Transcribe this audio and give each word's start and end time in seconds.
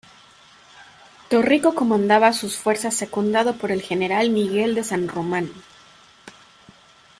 Torrico 1.29 1.75
comandaba 1.75 2.33
sus 2.33 2.57
fuerzas 2.57 2.95
secundado 2.95 3.57
por 3.57 3.71
el 3.71 3.83
general 3.83 4.31
Miguel 4.31 4.73
de 4.73 4.83
San 4.83 5.07
Román. 5.07 5.51